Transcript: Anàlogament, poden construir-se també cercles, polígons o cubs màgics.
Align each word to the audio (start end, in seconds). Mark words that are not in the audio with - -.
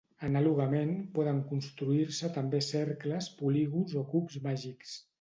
Anàlogament, 0.27 0.93
poden 1.17 1.41
construir-se 1.51 2.33
també 2.39 2.65
cercles, 2.71 3.31
polígons 3.45 3.97
o 4.03 4.07
cubs 4.17 4.45
màgics. 4.51 5.03